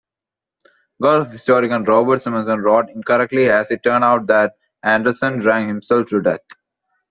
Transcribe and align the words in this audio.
Golf 0.99 1.29
historian 1.31 1.83
Robert 1.83 2.23
Sommers 2.23 2.47
wrote-incorrectly 2.47 3.51
as 3.51 3.69
it 3.69 3.83
turned 3.83 4.03
out-that 4.03 4.57
Anderson 4.81 5.37
'drank 5.37 5.67
himself 5.67 6.07
to 6.09 6.21
death'. 6.23 6.39